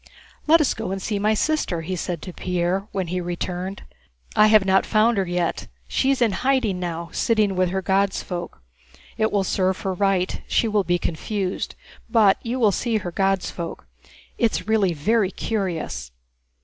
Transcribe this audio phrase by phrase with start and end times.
[0.47, 3.83] "Let us go and see my sister," he said to Pierre when he returned.
[4.35, 8.63] "I have not found her yet, she is hiding now, sitting with her 'God's folk.'
[9.19, 11.75] It will serve her right, she will be confused,
[12.09, 13.85] but you will see her 'God's folk.'
[14.39, 16.11] It's really very curious."